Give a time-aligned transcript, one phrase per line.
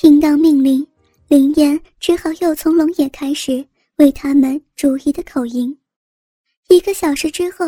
[0.00, 0.86] 听到命令，
[1.26, 3.66] 林燕只好又从龙野开始
[3.96, 5.76] 为他们逐一的口音。
[6.68, 7.66] 一个小时之后，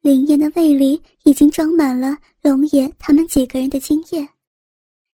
[0.00, 4.28] 林燕的胃里已经装满了龙野他们几个人的精液，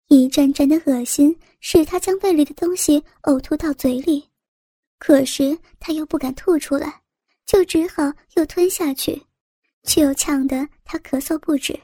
[0.08, 4.24] 一阵阵的恶心使他将胃里的东西呕吐到嘴里，
[4.98, 7.02] 可是他又不敢吐出来，
[7.46, 9.22] 就只好又吞下去，
[9.84, 11.78] 却又呛得他咳嗽不止，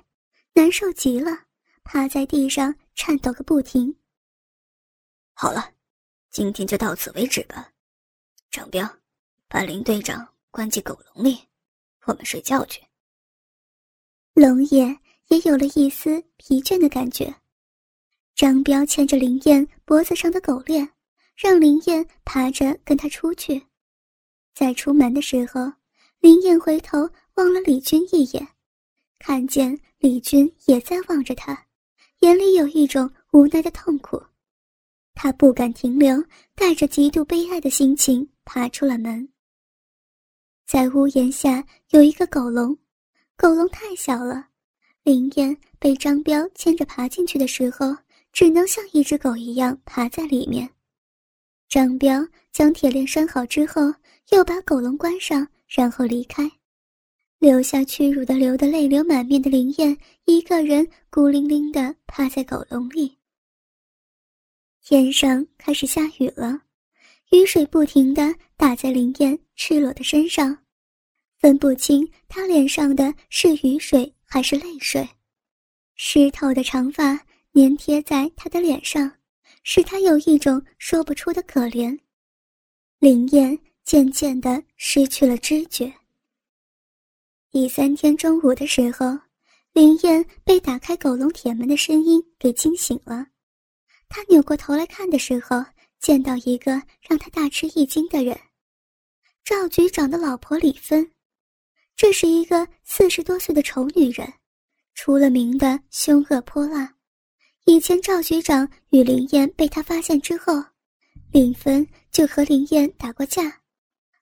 [0.54, 1.38] 难受极了，
[1.84, 3.94] 趴在地上颤抖个不停。
[5.42, 5.74] 好了，
[6.30, 7.68] 今天就到此为止吧。
[8.52, 8.88] 张彪，
[9.48, 11.36] 把林队长关进狗笼里，
[12.06, 12.80] 我们睡觉去。
[14.36, 14.96] 龙眼
[15.30, 17.34] 也有了一丝疲倦的感觉。
[18.36, 20.88] 张彪牵着林燕脖子上的狗链，
[21.36, 23.66] 让林燕爬着跟他出去。
[24.54, 25.74] 在出门的时候，
[26.20, 28.48] 林燕回头望了李军一眼，
[29.18, 31.66] 看见李军也在望着他，
[32.20, 34.24] 眼里有一种无奈的痛苦。
[35.24, 36.20] 他不敢停留，
[36.56, 39.30] 带着极度悲哀的心情爬出了门。
[40.66, 42.76] 在屋檐下有一个狗笼，
[43.38, 44.48] 狗笼太小了，
[45.04, 47.96] 林燕被张彪牵着爬进去的时候，
[48.34, 50.68] 只能像一只狗一样爬在里面。
[51.70, 53.94] 张彪将铁链拴好之后，
[54.32, 56.52] 又把狗笼关上，然后离开，
[57.38, 63.21] 留下屈辱的、流的泪流满面的林燕一个人孤零零地趴在狗笼里。
[64.92, 66.64] 天上开始下雨了，
[67.30, 70.66] 雨水不停地打在林燕赤裸的身上，
[71.40, 75.08] 分不清她脸上的是雨水还是泪水。
[75.96, 77.18] 湿透的长发
[77.54, 79.10] 粘贴在她的脸上，
[79.64, 81.98] 使她有一种说不出的可怜。
[83.00, 85.90] 林燕渐渐地失去了知觉。
[87.50, 89.18] 第三天中午的时候，
[89.72, 93.26] 林燕被打开狗笼铁门的声音给惊醒了。
[94.14, 95.64] 他扭过头来看的时候，
[96.02, 96.74] 见到一个
[97.08, 98.38] 让他大吃一惊的人——
[99.46, 101.10] 赵局长的老婆李芬。
[101.96, 104.34] 这是一个四十多岁的丑女人，
[104.96, 106.94] 出了名的凶恶泼辣。
[107.66, 110.62] 以前赵局长与林燕被他发现之后，
[111.32, 113.62] 李芬就和林燕打过架。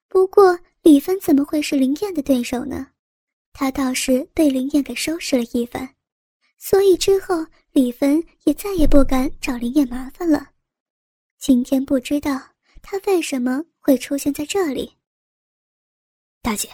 [0.08, 2.86] 不过李芬怎么会是林燕的对手呢？
[3.54, 5.96] 他倒是被林燕给收拾了一番。
[6.62, 7.36] 所以之后，
[7.72, 10.52] 李芬也再也不敢找林燕麻烦了。
[11.38, 12.38] 今天不知道
[12.82, 14.94] 她为什么会出现在这里。
[16.42, 16.70] 大姐，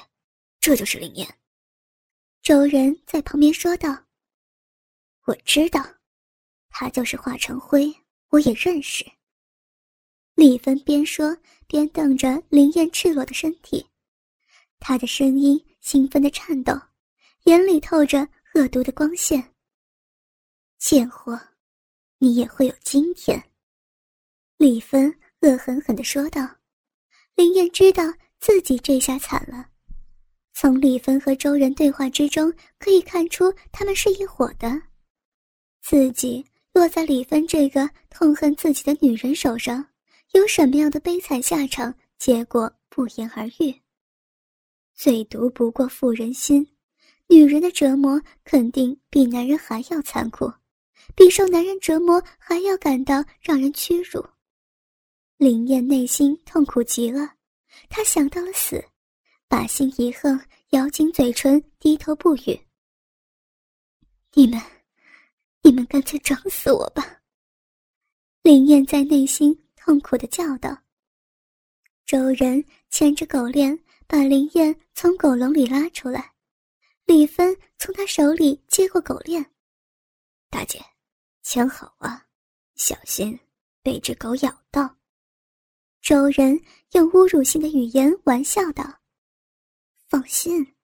[0.59, 1.37] 这就是林燕。
[2.41, 4.05] 周仁在旁边说道
[5.25, 5.83] ：“我知道，
[6.67, 7.93] 他就是化成灰，
[8.29, 9.05] 我也认识。”
[10.33, 11.37] 李芬边说
[11.67, 13.87] 边瞪着林燕赤裸的身体，
[14.79, 16.73] 她的声音兴奋的颤抖，
[17.43, 19.54] 眼里透着恶毒的光线。
[20.87, 21.35] 贱货，
[22.19, 23.43] 你也会有今天。”
[24.55, 26.47] 李芬恶狠狠地说道。
[27.33, 28.03] 林燕知道
[28.39, 29.67] 自己这下惨了。
[30.53, 34.79] 从李芬和周人对话之中可以看出，他们是一伙的。
[35.81, 39.83] 自己落在李芬这个痛恨自己的女人手上，
[40.33, 41.95] 有什么样的悲惨下场？
[42.19, 43.81] 结果不言而喻。
[44.93, 46.75] 最毒不过妇人心，
[47.27, 50.53] 女人的折磨肯定比男人还要残酷。
[51.13, 54.25] 比受男人折磨还要感到让人屈辱，
[55.37, 57.35] 林燕内心痛苦极了，
[57.89, 58.83] 她想到了死，
[59.47, 60.39] 把心一横，
[60.69, 62.59] 咬紧嘴唇，低头不语。
[64.33, 64.61] 你们，
[65.61, 67.21] 你们干脆整死我吧！
[68.41, 70.77] 林燕在内心痛苦的叫道。
[72.05, 73.77] 周人牵着狗链，
[74.07, 76.33] 把林燕从狗笼里拉出来，
[77.05, 79.45] 李芬从他手里接过狗链，
[80.49, 80.83] 大姐。
[81.47, 82.25] 枪好啊，
[82.73, 83.39] 小心
[83.83, 84.97] 被只狗咬到。
[86.01, 86.59] 周人
[86.93, 88.83] 用侮辱性的语言玩笑道
[90.09, 90.75] ：“放心，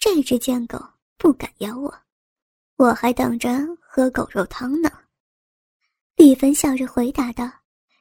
[0.00, 0.84] 这只贱狗
[1.16, 2.02] 不敢咬我，
[2.74, 3.50] 我还等着
[3.80, 4.90] 喝狗肉汤呢。”
[6.16, 7.48] 丽芬笑着回答道，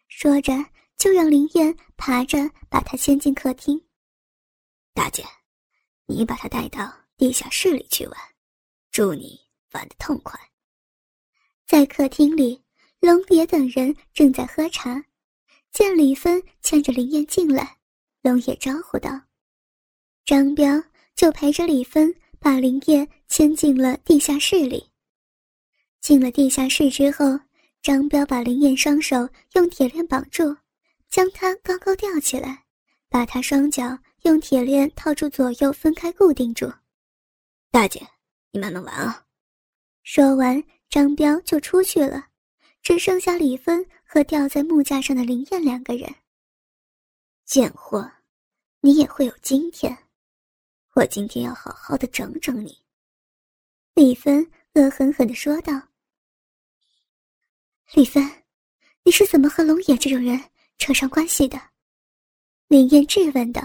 [0.07, 0.51] 说着
[0.97, 2.39] 就让林燕爬着
[2.71, 3.79] 把他牵进客厅。
[4.95, 5.23] 大姐，
[6.07, 8.19] 你把他带到地下室里去玩，
[8.89, 9.39] 祝你
[9.73, 10.48] 玩的痛快。
[11.69, 12.59] 在客厅里，
[12.99, 15.05] 龙爷等人正在喝茶，
[15.71, 17.77] 见李芬牵着林燕进来，
[18.23, 19.21] 龙爷招呼道
[20.25, 20.83] ：“张彪
[21.15, 24.89] 就陪着李芬把林燕牵进了地下室里。
[26.01, 27.39] 进了地下室之后，
[27.83, 30.57] 张彪把林燕双手用铁链绑住，
[31.07, 32.63] 将她高高吊起来，
[33.09, 36.65] 把她双脚用铁链套住左右分开固定住。
[37.69, 38.07] 大姐，
[38.49, 39.27] 你慢慢玩啊。”
[40.01, 40.63] 说完。
[40.89, 42.29] 张彪就出去了，
[42.81, 46.13] 只剩下李芬和吊在木架上的林燕两个人。
[47.45, 48.11] 贱货，
[48.81, 49.95] 你也会有今天！
[50.95, 52.75] 我今天要好好的整整你。”
[53.93, 55.73] 李芬恶狠狠的说道。
[57.93, 58.23] “李芬，
[59.03, 60.39] 你是怎么和龙野这种人
[60.77, 61.61] 扯上关系的？”
[62.67, 63.61] 林燕质问道。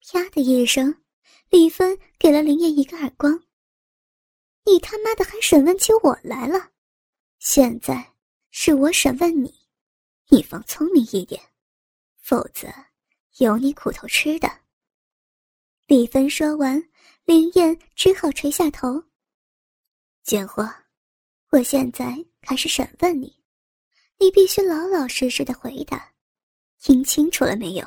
[0.00, 1.02] 啪的一声，
[1.48, 3.42] 李芬给了林燕一个耳光。
[4.64, 6.70] “你他妈的还审问起我来了？
[7.38, 8.14] 现在
[8.50, 9.52] 是我审问你，
[10.28, 11.42] 你放聪明一点，
[12.16, 12.68] 否则
[13.38, 14.48] 有你苦头吃的。”
[15.86, 16.82] 李芬说完，
[17.24, 19.02] 林燕只好垂下头。
[20.22, 20.72] 贱货，
[21.50, 23.36] 我现在开始审问你，
[24.18, 26.14] 你必须老老实实的回答，
[26.78, 27.86] 听清楚了没有？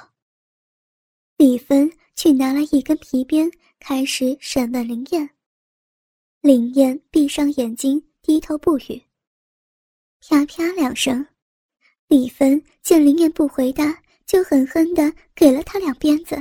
[1.38, 3.50] 李芬去拿了一根皮鞭，
[3.80, 5.35] 开始审问林燕。
[6.46, 9.02] 林燕闭上眼睛，低头不语。
[10.20, 11.26] 啪啪两声，
[12.06, 16.36] 李芬见林燕不回答，就狠狠的给了他两鞭子。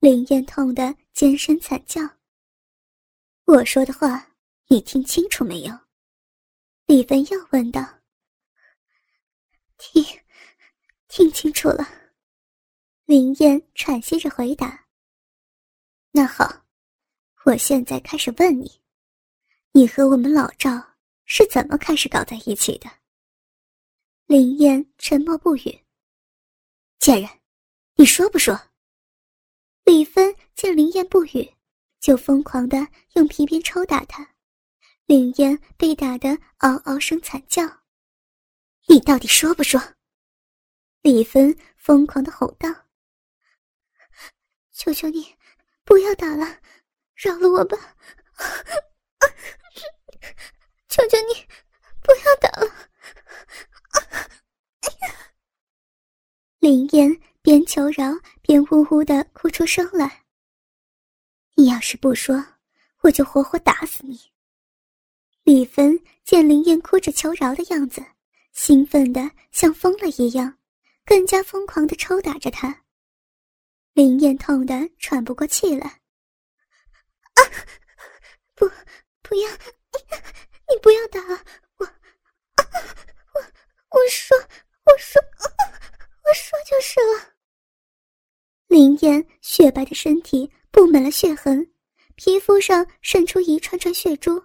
[0.00, 2.02] 林燕痛得尖声惨叫。
[3.44, 4.34] 我说的话，
[4.66, 5.72] 你听清楚没有？
[6.86, 8.00] 李芬又问道。
[9.76, 10.04] 听，
[11.06, 11.88] 听清楚了。
[13.04, 14.88] 林燕喘息着回答。
[16.10, 16.64] 那好，
[17.44, 18.68] 我现在开始问你，
[19.72, 22.90] 你和我们老赵是怎么开始搞在一起的？
[24.26, 25.84] 林燕沉默不语。
[26.98, 27.30] 贱人，
[27.94, 28.58] 你说不说？
[29.84, 31.54] 李芬见林燕不语，
[32.00, 34.34] 就疯狂的用皮鞭抽打她。
[35.06, 37.62] 林燕被打得嗷嗷声惨叫。
[38.86, 39.80] 你到底说不说？
[41.02, 42.68] 李芬疯狂的吼道
[44.72, 45.34] ：“求求你，
[45.84, 46.60] 不要打了，
[47.14, 47.96] 饶了我吧！
[50.88, 51.46] 求求你，
[52.02, 52.66] 不要打了！”
[56.60, 57.20] 林燕。
[57.40, 58.12] 边求饶
[58.42, 60.26] 边呜呜的哭出声来。
[61.54, 62.44] 你要是不说，
[63.00, 64.20] 我就活活打死你！
[65.44, 68.04] 李芬见林燕哭着求饶的样子，
[68.52, 70.58] 兴奋的像疯了一样，
[71.06, 72.84] 更加疯狂的抽打着她。
[73.94, 75.86] 林燕痛得喘不过气来。
[77.32, 77.40] 啊！
[78.54, 78.68] 不，
[79.22, 79.48] 不要！
[79.92, 81.20] 你不要打
[81.78, 81.86] 我！
[83.34, 83.40] 我
[83.90, 84.36] 我说
[84.84, 85.22] 我说
[86.24, 87.34] 我说就是了。
[88.66, 91.72] 林燕雪白的身体布满了血痕，
[92.16, 94.38] 皮肤上渗出一串串血珠，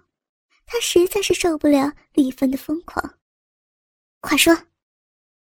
[0.64, 3.18] 她实在是受不了李芬的疯狂。
[4.20, 4.56] 快说！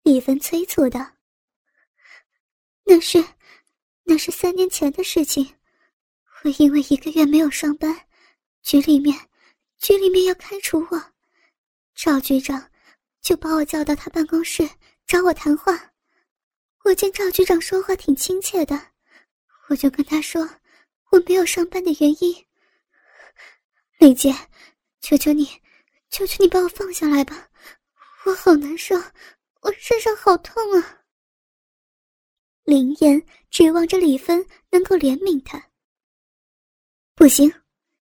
[0.02, 1.00] 李芬催促道。
[2.84, 3.24] 那是，
[4.04, 5.56] 那是三年前的事情。
[6.44, 8.08] 我因为一个月没有上班，
[8.62, 9.16] 局里面，
[9.86, 11.00] 局里面要开除我，
[11.94, 12.72] 赵局长
[13.22, 14.68] 就把我叫到他办公室
[15.06, 15.80] 找我谈话。
[16.84, 18.76] 我见赵局长说话挺亲切的，
[19.70, 20.42] 我就跟他说
[21.12, 22.46] 我没有上班的原因。
[24.00, 24.34] 李姐，
[25.02, 25.46] 求求你，
[26.10, 27.48] 求求你把我放下来吧，
[28.26, 28.96] 我好难受，
[29.62, 31.04] 我身上好痛啊。
[32.64, 35.64] 林燕指望着李芬能够怜悯他。
[37.14, 37.54] 不行，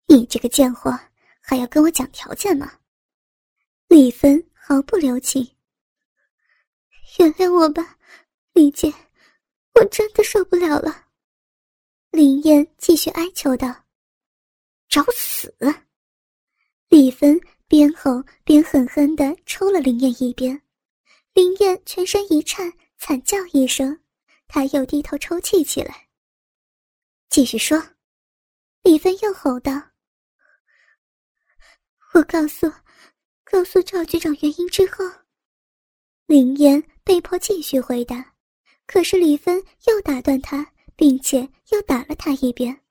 [0.05, 0.97] 你这个贱货
[1.49, 2.79] 还要跟我讲条件吗？
[3.87, 5.55] 李芬毫不留情。
[7.19, 7.97] 原谅我吧。
[8.51, 8.93] 李姐，
[9.75, 11.07] 我真的受不了了。
[12.11, 13.85] 林燕继续哀求道
[14.89, 15.55] ：“找死！”
[16.89, 20.61] 李芬边吼边狠狠地抽了林燕一鞭，
[21.31, 23.97] 林燕全身一颤，惨叫一声，
[24.49, 26.09] 她又低头抽泣起来。
[27.29, 27.81] 继续说，
[28.83, 29.71] 李芬又吼道
[32.17, 32.67] ：“我告诉，
[33.43, 35.05] 告诉赵局长原因之后。”
[36.25, 38.33] 林燕被迫继续回答。
[38.87, 42.81] 可是李芬又打断他，并且又打了他一遍。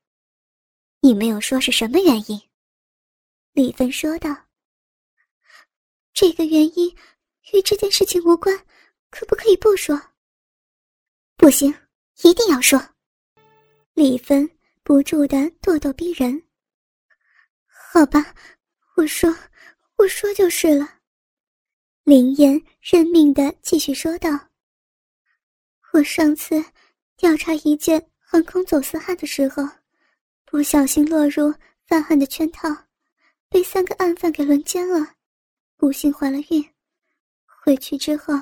[1.01, 2.39] 你没有说是什么原因？
[3.51, 4.29] 李芬说道
[6.13, 6.95] ：“这个原因
[7.51, 8.55] 与这件事情无关，
[9.09, 9.99] 可不可以不说？”
[11.35, 11.73] 不行，
[12.23, 12.79] 一定要说。
[13.93, 14.49] 李芬
[14.83, 16.41] 不住的咄咄逼人。
[17.65, 18.35] 好吧，
[18.97, 19.31] 我说，
[19.97, 20.95] 我说就是了。
[22.03, 24.27] 林燕认命的继续说道。
[25.93, 26.55] 我上次
[27.15, 29.63] 调查一件航空走私案的时候，
[30.45, 31.53] 不小心落入
[31.85, 32.69] 犯案的圈套，
[33.49, 35.13] 被三个案犯给轮奸了，
[35.75, 36.67] 不幸怀了孕。
[37.45, 38.33] 回去之后，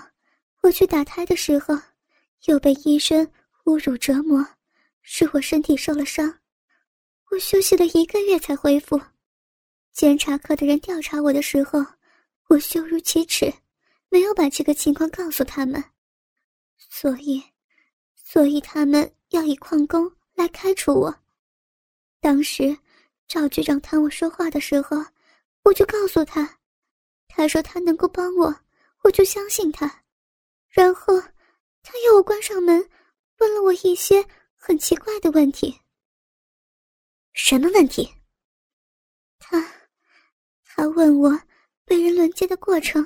[0.62, 1.77] 我去打胎的时候，
[2.45, 3.29] 又被医生
[3.65, 4.47] 侮辱折磨，
[5.01, 6.39] 使我身体受了伤。
[7.29, 8.97] 我休息了一个月才恢复。
[9.96, 11.80] 监察科的人调查我的时候，
[12.50, 13.52] 我羞如启齿，
[14.10, 15.82] 没有把这个情况告诉他们，
[16.78, 17.42] 所以，
[18.14, 21.18] 所以他们要以旷工来开除我。
[22.20, 22.78] 当时
[23.25, 24.98] 赵局长谈我说话的时候，
[25.64, 26.60] 我就告诉他，
[27.30, 28.54] 他说他能够帮我，
[29.04, 30.04] 我就相信他。
[30.68, 31.18] 然后
[31.82, 32.90] 他要我关上门，
[33.38, 35.80] 问了我一些很奇怪的问题。
[37.32, 38.14] 什么问题？
[39.40, 39.66] 他，
[40.75, 41.32] 他问我
[41.86, 43.01] 被人轮奸的过程，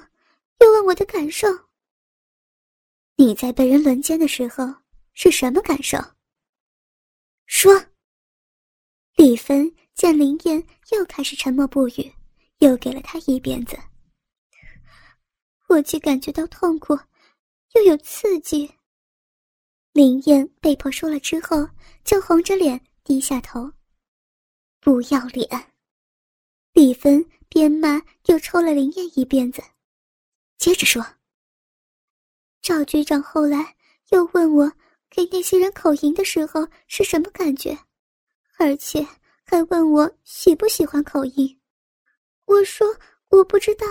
[0.60, 1.48] 又问我的感受。
[3.16, 4.66] 你在被人轮奸的时候
[5.14, 6.00] 是什么感受？
[7.46, 7.72] 说。
[9.16, 12.12] 李芬见林燕又开始沉默不语，
[12.58, 13.78] 又给了他一鞭子。
[15.68, 16.98] 我既感觉到痛苦，
[17.76, 18.74] 又有刺激。
[19.92, 21.70] 林燕被迫说了之后，
[22.04, 23.72] 就红着脸低下头。
[24.80, 25.48] 不要脸！
[26.72, 29.62] 李芬边骂又抽了林燕一鞭子，
[30.58, 31.06] 接着说
[32.62, 33.76] ：“赵局长后来
[34.10, 34.72] 又问我，
[35.10, 37.78] 给那些人口音的时候是什么感觉，
[38.58, 39.06] 而且
[39.44, 41.60] 还问我喜不喜欢口音。
[42.46, 42.88] 我说
[43.30, 43.86] 我不知道。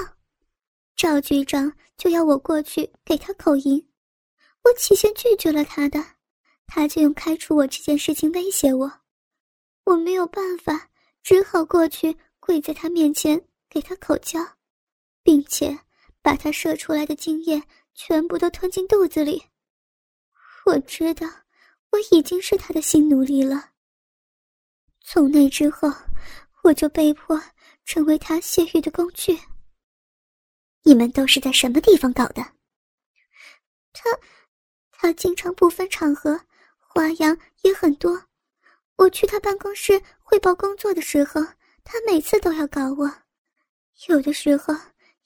[0.96, 3.88] 赵局长就要我过去给他口音，
[4.64, 6.04] 我起先拒绝了他的，
[6.66, 8.92] 他就用开除我这件事情威胁我。”
[9.84, 10.90] 我没有办法，
[11.22, 14.40] 只好过去跪在他面前给他口交，
[15.22, 15.78] 并且
[16.22, 17.62] 把他射出来的精液
[17.94, 19.42] 全部都吞进肚子里。
[20.66, 21.26] 我知道
[21.90, 23.70] 我已经是他的新奴隶了。
[25.00, 25.90] 从那之后，
[26.62, 27.42] 我就被迫
[27.84, 29.38] 成为他泄欲的工具。
[30.82, 32.42] 你们都是在什么地方搞的？
[33.92, 34.10] 他，
[34.90, 36.38] 他经常不分场合，
[36.78, 38.22] 花样也很多。
[38.96, 41.40] 我去他办公室汇报工作的时候，
[41.84, 43.10] 他每次都要搞我，
[44.07, 44.73] 有的时候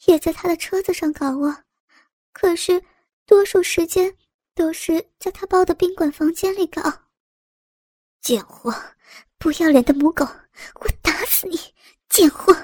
[0.06, 1.64] 也在他的车子上搞我，
[2.32, 2.82] 可是
[3.26, 4.16] 多数时间
[4.54, 6.82] 都是在他包的宾馆房间里搞。
[8.22, 8.74] 贱货，
[9.38, 11.58] 不要脸的母狗，我打死你！
[12.08, 12.56] 贱货！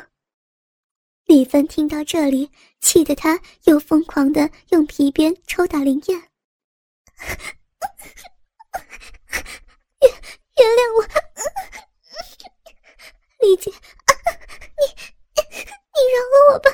[1.24, 2.50] 李芬听到这里，
[2.80, 6.30] 气得他又疯狂的用皮鞭抽打林燕。
[10.00, 10.10] 原
[10.56, 11.02] 原谅我，
[13.46, 13.70] 李姐，
[16.08, 16.70] 饶了我吧，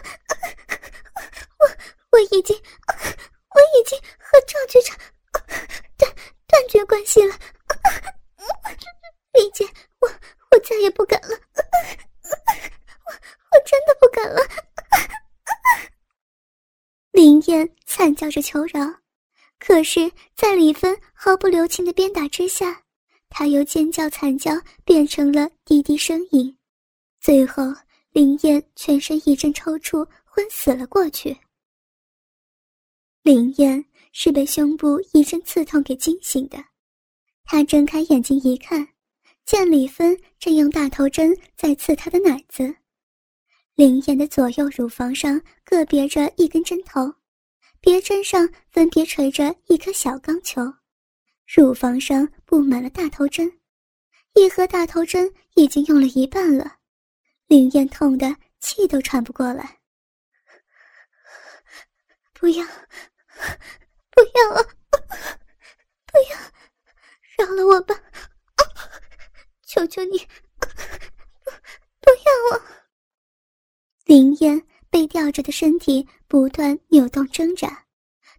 [1.59, 1.69] 我
[2.13, 4.97] 我已经我已经和赵局长
[5.97, 6.13] 断
[6.47, 7.35] 断绝关系了，
[9.33, 9.65] 丽姐，
[10.01, 10.09] 我
[10.51, 11.37] 我再也不敢了，
[13.05, 14.41] 我我真的不敢了。
[17.13, 18.81] 林燕惨叫着求饶，
[19.59, 22.83] 可是，在李芬毫不留情的鞭打之下。
[23.37, 24.53] 他由尖叫惨叫
[24.85, 26.57] 变成了低低呻吟，
[27.21, 27.65] 最后
[28.15, 31.37] 林燕全身一阵抽搐，昏死了过去。
[33.25, 36.57] 林燕是被胸部一阵刺痛给惊醒的，
[37.43, 38.87] 她睁开眼睛一看，
[39.45, 42.73] 见李芬正用大头针在刺她的奶子。
[43.75, 47.13] 林燕的左右乳房上各别着一根针头，
[47.81, 50.63] 别针上分别垂着一颗小钢球。
[51.53, 53.51] 乳房上布满了大头针，
[54.35, 56.77] 一盒大头针已经用了一半了。
[57.47, 59.81] 林燕痛得气都喘不过来。
[62.33, 62.67] 不要，
[64.11, 64.63] 不要啊！
[66.07, 67.95] 不要，饶了我吧！
[69.63, 70.19] 求求你，
[70.59, 70.67] 不，
[72.01, 72.63] 不要啊！
[74.05, 77.87] 林燕被吊着的身体不断扭动挣扎，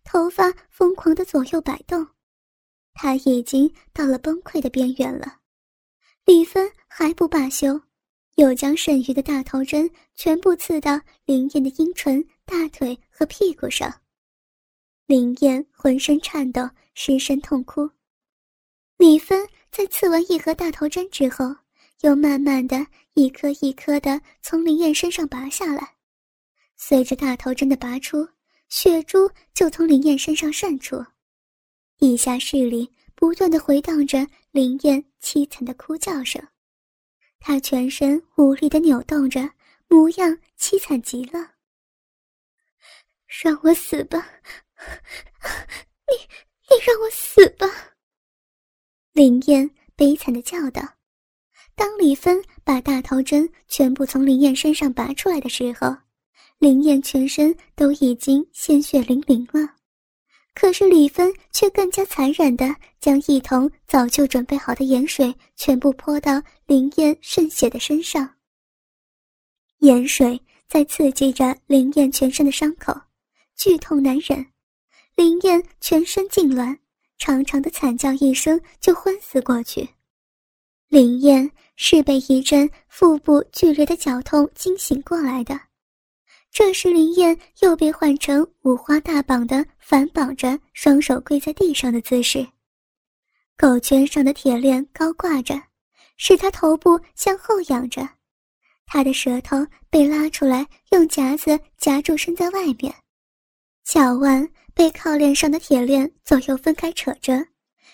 [0.03, 2.07] 头发疯狂的左右摆动。
[2.93, 5.39] 他已经到了崩溃的边缘了，
[6.25, 7.81] 李芬还不罢休，
[8.35, 14.01] 又将剩余的大头针全部刺到林燕的阴唇、大腿和屁股上。
[15.05, 17.89] 林燕浑身颤抖，失声痛哭。
[18.97, 21.55] 李芬在刺完一盒大头针之后，
[22.01, 25.95] 又慢慢的一颗一颗的从林燕身上拔下来，
[26.75, 28.27] 随着大头针的拔出，
[28.69, 31.05] 血珠就从林燕身上渗出。
[31.97, 36.45] 地下室里不断的回荡着林燕凄惨的哭叫声，
[37.47, 39.39] 他全身无力的扭动着，
[39.87, 41.51] 模样凄惨极了。
[43.27, 44.17] 让我死吧，
[46.07, 46.17] 你
[46.67, 47.67] 你让我死吧！
[49.13, 50.81] 林燕悲惨的叫道。
[51.75, 55.95] 当李芬把大头针全部从林燕身上拔出来的时候，
[56.57, 59.75] 林燕全身都已经鲜血淋淋了。
[60.55, 68.27] 可是李芬却更加残忍地将一桶早就准备好的盐水全部泼到林燕渗血的身上。
[69.79, 72.95] 盐水在刺激着林燕全身的伤口，
[73.55, 74.43] 剧痛难忍，
[75.15, 76.75] 林燕全身痉挛，
[77.17, 79.87] 长长的惨叫一声就昏死过去。
[80.87, 85.59] 林燕是被一阵腹部剧烈的绞痛惊醒过来的。
[86.57, 92.47] 这时，林燕又被换成五花大绑的反绑着，双手跪在地上的姿势。
[93.57, 95.61] 狗圈上的铁链高挂着，
[96.15, 98.07] 使他头部向后仰着，
[98.85, 102.95] 他的舌头被拉出来，用夹子夹住伸在外面，
[103.83, 107.45] 脚腕被靠链上的铁链左右分开扯着，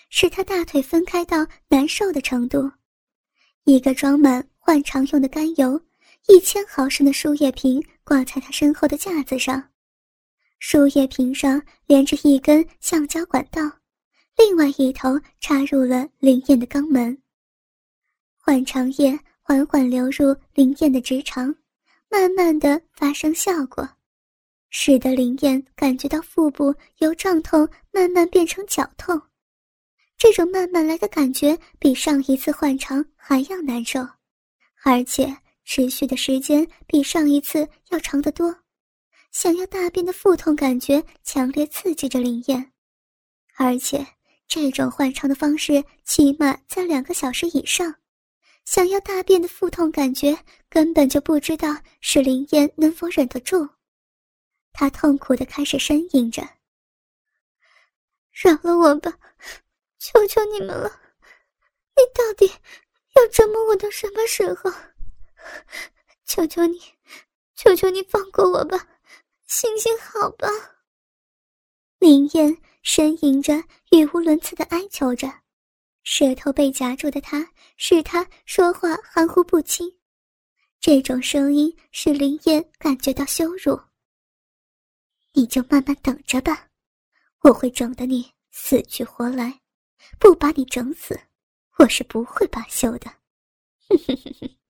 [0.08, 2.70] 使他大腿分开到难受的程度。
[3.64, 5.80] 一个装满换肠用的甘油。
[6.28, 9.70] 一千毫升的输液瓶挂在他身后的架子上，
[10.60, 13.60] 输液瓶上连着一根橡胶管道，
[14.36, 17.20] 另外一头插入了林燕的肛门。
[18.38, 21.54] 换肠液缓缓流入林燕的直肠，
[22.08, 23.86] 慢慢的发生效果，
[24.70, 29.20] 使得林燕感觉到腹部由胀痛慢慢变成绞痛。
[30.16, 34.00] 这种慢慢来的感觉比上一次换肠还要难受，
[34.84, 35.36] 而且。
[35.64, 38.54] 持续的时间比上一次要长得多，
[39.30, 42.72] 想要大便的腹痛感觉强烈刺激着林燕，
[43.56, 44.06] 而且
[44.46, 47.94] 这种换肠的方式起码在两个小时以上，
[48.64, 50.36] 想要大便的腹痛感觉
[50.68, 53.68] 根本就不知道是林燕能否忍得住，
[54.72, 56.42] 她痛苦的开始呻吟着
[58.30, 59.16] ：“饶了我吧，
[59.98, 61.00] 求求你们了，
[61.96, 62.52] 你到底
[63.14, 64.70] 要折磨我到什么时候？”
[66.24, 66.80] 求求你，
[67.54, 68.88] 求求你放过我吧，
[69.46, 70.48] 行行好吧。
[71.98, 73.54] 林燕呻吟着，
[73.90, 75.32] 语无伦次的哀求着，
[76.02, 79.88] 舌头被夹住的他，使他说话含糊不清。
[80.80, 83.80] 这种声音使林燕感觉到羞辱。
[85.32, 86.68] 你就慢慢等着吧，
[87.42, 89.60] 我会整得你死去活来，
[90.18, 91.18] 不把你整死，
[91.78, 93.08] 我是不会罢休的。
[93.88, 94.61] 哼哼哼哼。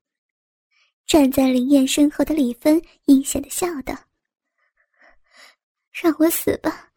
[1.07, 3.95] 站在林燕身后的李芬阴险的笑道
[5.93, 6.91] ：“让我死吧，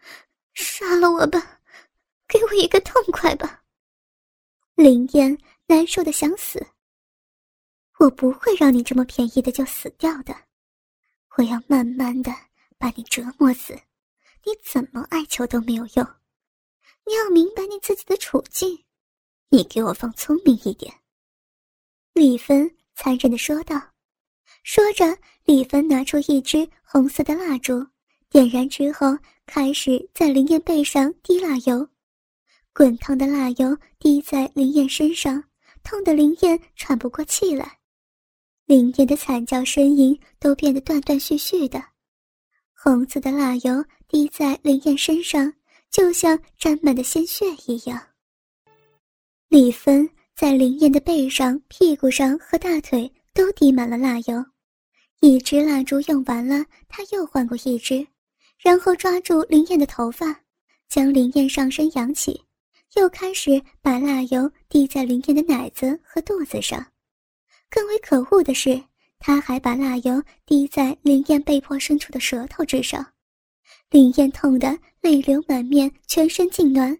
[0.53, 1.59] 杀了我吧，
[2.27, 3.61] 给我一个痛快吧。”
[4.75, 6.65] 林燕难受的想死。
[7.99, 10.35] 我不会让你这么便宜的就死掉的，
[11.37, 12.31] 我要慢慢的
[12.77, 13.73] 把你折磨死，
[14.43, 16.05] 你怎么哀求都没有用。
[17.05, 18.85] 你要明白你自己的处境，
[19.49, 20.93] 你给我放聪明一点。”
[22.13, 23.94] 李芬残忍的说道。
[24.65, 25.05] 说着，
[25.43, 27.85] 李芬拿出一支红色的蜡烛，
[28.31, 31.87] 点燃之后，开始在林燕背上滴蜡油。
[32.73, 35.41] 滚烫的蜡油滴在林燕身上，
[35.83, 37.77] 痛得林燕喘不过气来。
[38.65, 41.79] 林燕的惨叫声吟都变得断断续续的。
[42.73, 45.53] 红色的蜡油滴在林燕身上，
[45.91, 48.01] 就像沾满的鲜血一样。
[49.47, 54.43] 李芬在林燕的背上、屁股上和大腿都滴满了蜡油。
[55.27, 58.05] 一支蜡烛用完了，他又换过一支，
[58.59, 60.39] 然后抓住林燕的头发，
[60.87, 62.39] 将林燕上身扬起，
[62.93, 66.85] 又开始把蜡油滴在林燕的奶子和肚子上。
[67.71, 68.79] 更为可恶的是，
[69.17, 73.03] 他还把蜡油滴在林燕被迫伸出的舌头之上。
[73.89, 76.95] 林燕痛得泪流满面，全身痉挛，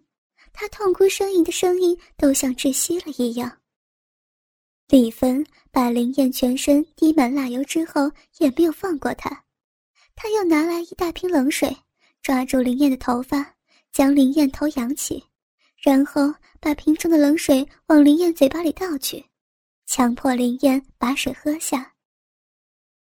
[0.51, 3.55] 她痛哭呻吟的声音都像窒息了一样。
[4.87, 9.43] 李芬把林燕全身滴满蜡油之后，也没有放过她。
[10.15, 11.75] 他又拿来一大瓶冷水，
[12.21, 13.55] 抓住林燕的头发，
[13.91, 15.23] 将林燕头扬起，
[15.81, 19.25] 然后把瓶中的冷水往林燕嘴巴里倒去，
[19.87, 21.93] 强迫林燕把水喝下。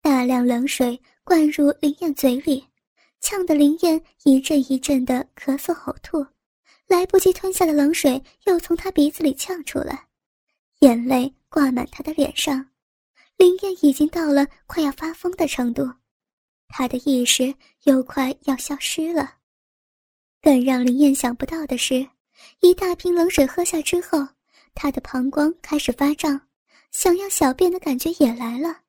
[0.01, 2.64] 大量冷水灌入林燕嘴里，
[3.21, 6.25] 呛得林燕一阵一阵的咳嗽呕吐，
[6.87, 10.07] 来不及吞下的冷水又从她鼻子里呛出来，
[10.83, 11.35] 眼泪。
[11.53, 12.71] 挂满他的脸上，
[13.37, 15.87] 林燕已经到了快要发疯的程度，
[16.66, 19.35] 他的意识又快要消失了。
[20.40, 22.09] 更让林燕想不到的是，
[22.61, 24.27] 一大瓶冷水喝下之后，
[24.73, 26.40] 他的膀胱开始发胀，
[26.90, 28.81] 想要小便的感觉也来了，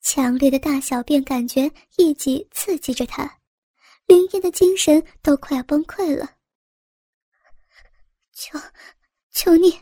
[0.00, 3.38] 强烈的大小便感觉一起刺激着他，
[4.06, 6.38] 林燕的精神都快要崩溃了。
[8.32, 8.58] 求，
[9.30, 9.78] 求你！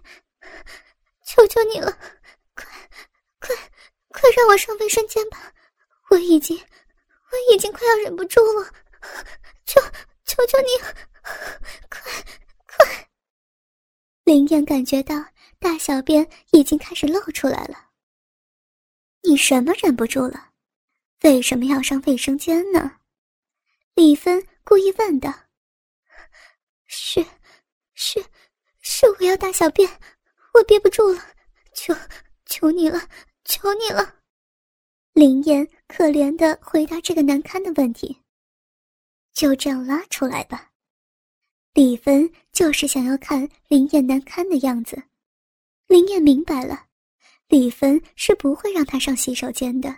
[1.31, 1.97] 求求你了，
[2.57, 2.67] 快，
[3.39, 3.55] 快，
[4.09, 5.55] 快让我上卫生间吧！
[6.11, 8.69] 我已经，我已经快要忍不住了，
[9.65, 9.81] 求，
[10.25, 10.67] 求求你，
[11.89, 12.03] 快，
[12.67, 13.09] 快！
[14.25, 15.25] 林燕感觉到
[15.61, 17.91] 大小便已经开始露出来了。
[19.23, 20.51] 你什么忍不住了？
[21.23, 22.99] 为什么要上卫生间呢？
[23.95, 25.33] 李芬故意问道
[26.89, 27.25] ：“是，
[27.95, 28.25] 是，
[28.81, 29.89] 是我要大小便，
[30.55, 31.23] 我憋不住了，
[31.75, 31.95] 求，
[32.47, 33.01] 求你了，
[33.45, 34.17] 求你了。”
[35.13, 38.21] 林燕可怜的回答这个难堪的问题
[39.35, 40.71] ：“就这样拉出来吧。”
[41.75, 45.01] 李芬就是想要看林燕难堪的样子。
[45.87, 46.87] 林燕明白了，
[47.49, 49.97] 李芬是不会让她上洗手间的，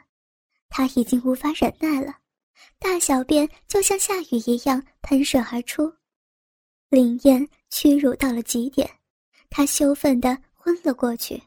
[0.69, 2.19] 她已经无法忍耐了，
[2.79, 5.93] 大小便就像下雨一样喷射而出。
[6.89, 8.91] 林燕屈辱到了极点，
[9.53, 11.41] 他羞愤的昏了过去。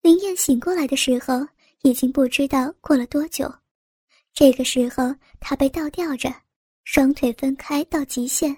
[0.00, 1.46] 林燕醒过来的时候。
[1.82, 3.48] 已经不知道过了多久，
[4.34, 6.28] 这个时候他被倒吊着，
[6.82, 8.54] 双腿分开到极限，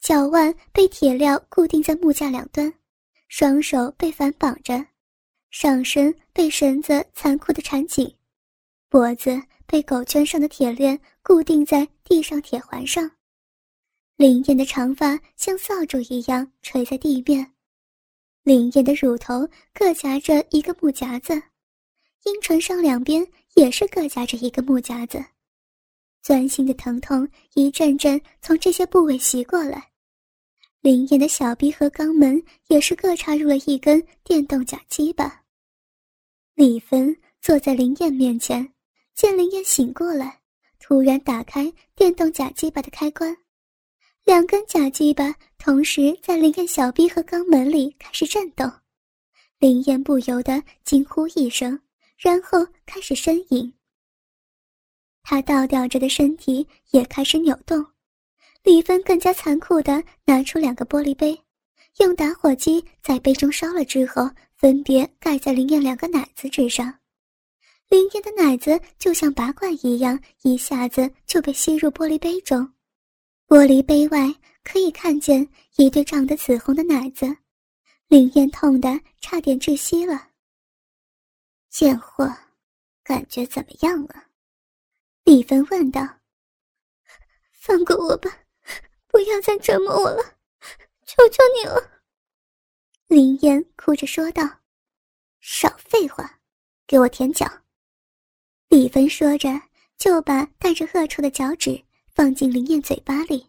[0.00, 2.74] 脚腕被铁镣固定在木架两端，
[3.28, 4.84] 双手被反绑着，
[5.52, 8.12] 上身被绳子残酷的缠紧，
[8.88, 13.08] 脖子被狗圈上的铁链固定在地上铁环上，
[14.18, 17.52] 林燕的长发像扫帚一样垂在地面，
[18.42, 21.40] 林燕的乳头各夹着一个木夹子。
[22.24, 25.24] 阴唇上两边也是各夹着一个木夹子，
[26.20, 29.88] 钻心的疼痛一阵阵从这些部位袭过来。
[30.80, 35.44] 林燕的小臂和肛门也是各插入了一根电动假鸡巴。
[36.56, 38.68] 李芬坐在林燕面前，
[39.14, 40.40] 见林燕醒过来，
[40.80, 43.36] 突然打开电动假鸡巴的开关，
[44.28, 48.70] 两根假鸡巴同时在林燕小臂和肛门里开始震动。
[49.58, 51.80] 林燕不由得惊呼一声。
[52.18, 53.72] 然后开始呻吟，
[55.22, 57.82] 他倒吊着的身体也开始扭动。
[58.64, 61.40] 李芬更加残酷地拿出两个玻璃杯，
[62.00, 66.92] 用打火机在杯中烧了之后，分别盖在林燕两个奶子之上。
[67.88, 72.70] 林燕的奶子就像拔罐一样，一下子就被吸入玻璃杯中。
[73.48, 74.18] 玻璃杯外
[74.62, 77.26] 可以看见一对长得紫红的奶子，
[78.06, 80.32] 林燕痛得差点窒息了。
[81.70, 82.30] 贱货，
[83.02, 84.22] 感觉怎么样了？
[85.24, 86.06] 李芬问道。
[87.52, 88.30] 放过我吧，
[89.06, 90.22] 不要再折磨我了，
[91.06, 92.02] 求求你了。
[93.06, 94.42] 林燕哭着说道。
[95.40, 96.38] 少废话，
[96.86, 97.50] 给我舔脚。
[98.68, 99.48] 李芬说着，
[99.96, 101.82] 就把带着恶臭的脚趾
[102.18, 103.46] 放进林燕嘴巴里，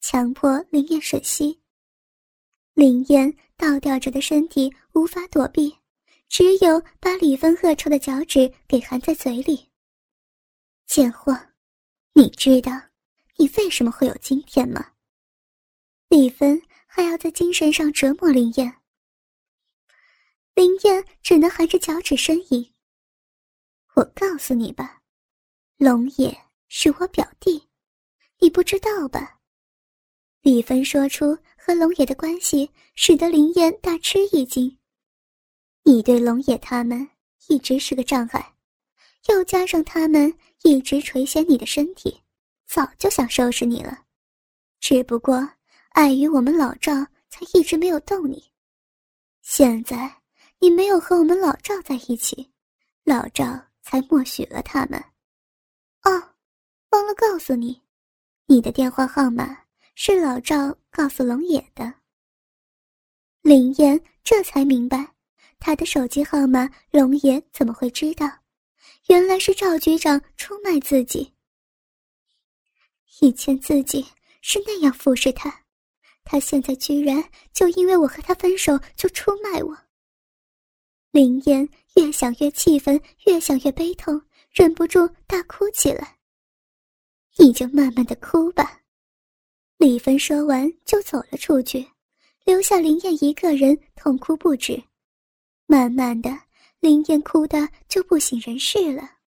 [0.00, 1.62] 强迫林燕吮吸。
[2.74, 5.72] 林燕倒吊着的身体无法躲避。
[6.28, 9.70] 只有把李芬恶臭的脚趾给含在嘴里。
[10.84, 11.32] 贱货，
[12.14, 12.72] 你知道
[13.36, 14.94] 你为什么会有今天吗？
[16.08, 18.80] 李芬还要在精神上折磨林燕，
[20.56, 22.74] 林燕只能含着脚趾呻吟。
[23.94, 25.02] 我告诉你吧，
[25.76, 26.36] 龙野
[26.66, 27.68] 是我表弟，
[28.42, 29.38] 你不知道吧？
[30.40, 34.76] 李芬说出和龙野的关系，使得林燕大吃一惊。
[35.84, 37.08] 你对龙野他们
[37.46, 38.54] 一直是个障碍，
[39.28, 42.20] 又加上他们一直垂涎你的身体，
[42.66, 44.06] 早就想收拾你了，
[44.80, 45.48] 只不过
[45.90, 46.94] 碍于我们老赵，
[47.30, 48.50] 才一直没有动你。
[49.40, 50.12] 现在
[50.58, 52.50] 你没有和我们老赵在一起，
[53.04, 53.44] 老赵
[53.82, 54.98] 才默许了他们。
[56.02, 56.10] 哦，
[56.90, 57.80] 忘了告诉你，
[58.52, 59.56] 你的电话号码
[59.94, 61.90] 是老赵告诉龙野的。
[63.40, 65.14] 林燕这才明白。
[65.58, 68.30] 他的手机号码，龙野怎么会知道？
[69.06, 71.32] 原来是赵局长出卖自己。
[73.22, 74.04] 以前自己
[74.42, 75.64] 是那样服侍他，
[76.22, 79.74] 他现在居然就因为我和他分手就出卖我。
[81.10, 86.18] 林燕越想越气愤，越想越悲痛，忍不住大哭起来。
[87.38, 88.80] 你就慢慢的哭吧。
[89.78, 91.86] 李芬说完就走了出去，
[92.44, 94.82] 留下林燕一个人痛哭不止。
[95.66, 96.30] 慢慢的，
[96.80, 99.21] 林燕哭的就不省人事了。